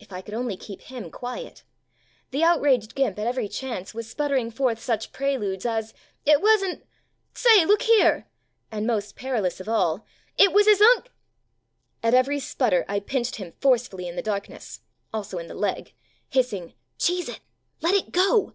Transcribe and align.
If 0.00 0.10
I 0.10 0.22
could 0.22 0.32
only 0.32 0.56
keep 0.56 0.80
him 0.80 1.10
quiet! 1.10 1.62
The 2.30 2.42
outraged 2.42 2.94
"Gimp," 2.94 3.18
at 3.18 3.26
every 3.26 3.46
chance, 3.46 3.92
was 3.92 4.08
sput 4.08 4.30
tering 4.30 4.50
forth 4.50 4.80
such 4.82 5.12
preludes 5.12 5.66
as 5.66 5.92
"It 6.24 6.40
wasn't" 6.40 6.86
"Say, 7.34 7.62
look 7.66 7.82
here" 7.82 8.26
and, 8.72 8.86
most 8.86 9.16
perilous 9.16 9.60
of 9.60 9.68
all, 9.68 10.06
"It 10.38 10.50
was 10.54 10.66
his 10.66 10.80
Unc'" 10.80 11.10
At 12.02 12.14
every 12.14 12.40
sputter 12.40 12.86
I 12.88 13.00
pinched 13.00 13.36
him 13.36 13.52
forcefully 13.60 14.08
in 14.08 14.16
the 14.16 14.22
darkness 14.22 14.78
вҖ" 14.80 15.08
also 15.12 15.36
in 15.36 15.46
the 15.46 15.54
leg 15.54 15.88
вҖ" 15.88 15.92
hissing, 16.30 16.72
"Cheese 16.96 17.28
it!" 17.28 17.40
"Let 17.82 17.94
it 17.94 18.12
go!" 18.12 18.44